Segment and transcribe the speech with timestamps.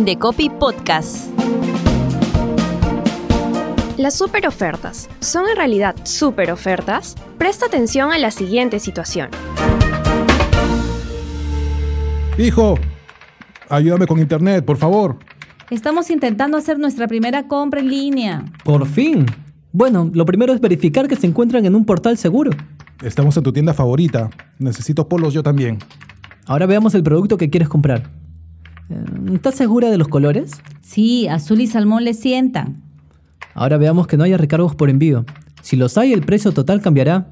[0.00, 1.28] Indecopy Podcast.
[3.98, 7.16] Las super ofertas son en realidad super ofertas.
[7.36, 9.28] Presta atención a la siguiente situación.
[12.38, 12.78] Hijo,
[13.68, 15.18] ayúdame con internet, por favor.
[15.68, 18.44] Estamos intentando hacer nuestra primera compra en línea.
[18.64, 19.26] Por fin.
[19.70, 22.52] Bueno, lo primero es verificar que se encuentran en un portal seguro.
[23.02, 24.30] Estamos en tu tienda favorita.
[24.58, 25.78] Necesito polos yo también.
[26.46, 28.19] Ahora veamos el producto que quieres comprar.
[28.90, 30.52] Eh, ¿Estás segura de los colores?
[30.82, 32.82] Sí, azul y salmón le sientan.
[33.54, 35.24] Ahora veamos que no haya recargos por envío.
[35.62, 37.28] Si los hay, el precio total cambiará.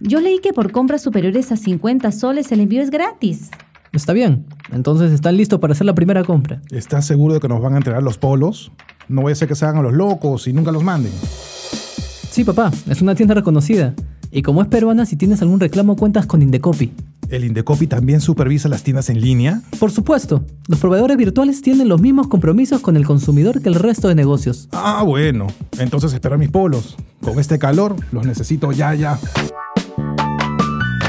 [0.00, 3.50] Yo leí que por compras superiores a 50 soles el envío es gratis.
[3.92, 4.46] Está bien.
[4.70, 6.60] Entonces están listos para hacer la primera compra.
[6.70, 8.70] ¿Estás seguro de que nos van a entregar los polos?
[9.08, 11.12] No voy a ser que se hagan a los locos y nunca los manden.
[12.30, 12.70] Sí, papá.
[12.88, 13.94] Es una tienda reconocida.
[14.30, 16.92] Y como es peruana, si tienes algún reclamo, cuentas con Indecopy.
[17.30, 19.60] ¿El Indecopy también supervisa las tiendas en línea?
[19.78, 24.08] Por supuesto, los proveedores virtuales tienen los mismos compromisos con el consumidor que el resto
[24.08, 24.68] de negocios.
[24.72, 25.46] Ah, bueno.
[25.78, 26.96] Entonces espera mis polos.
[27.22, 29.18] Con este calor los necesito ya, ya.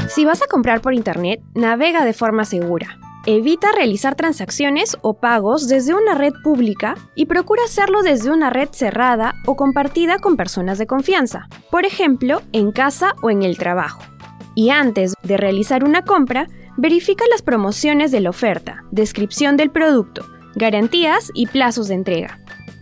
[0.08, 2.98] Si vas a comprar por internet, navega de forma segura.
[3.26, 8.70] Evita realizar transacciones o pagos desde una red pública y procura hacerlo desde una red
[8.72, 14.02] cerrada o compartida con personas de confianza, por ejemplo, en casa o en el trabajo.
[14.60, 20.26] Y antes de realizar una compra, verifica las promociones de la oferta, descripción del producto,
[20.54, 22.40] garantías y plazos de entrega.